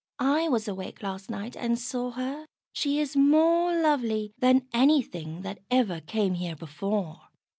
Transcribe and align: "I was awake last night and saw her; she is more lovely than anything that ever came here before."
"I 0.17 0.49
was 0.49 0.67
awake 0.67 1.03
last 1.03 1.29
night 1.29 1.55
and 1.55 1.77
saw 1.77 2.09
her; 2.09 2.47
she 2.73 2.99
is 2.99 3.15
more 3.15 3.79
lovely 3.79 4.33
than 4.39 4.65
anything 4.73 5.43
that 5.43 5.59
ever 5.69 5.99
came 6.01 6.33
here 6.33 6.55
before." 6.55 7.27